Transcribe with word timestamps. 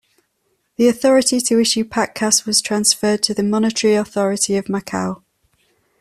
The 0.77 0.87
authority 0.87 1.39
to 1.41 1.59
issue 1.59 1.83
patacas 1.83 2.43
was 2.43 2.59
transferred 2.59 3.21
to 3.21 3.35
the 3.35 3.43
Monetary 3.43 3.93
Authority 3.93 4.55
of 4.57 4.65
Macau. 4.65 5.21